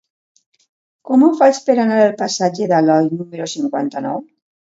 Com 1.09 1.25
ho 1.25 1.29
faig 1.41 1.59
per 1.67 1.75
anar 1.83 1.99
al 2.05 2.15
passatge 2.23 2.69
d'Aloi 2.73 3.13
número 3.19 3.49
cinquanta-nou? 3.55 4.19